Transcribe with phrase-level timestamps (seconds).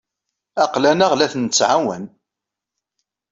[0.63, 2.03] Aql-aneɣ la ten-nettɛawan.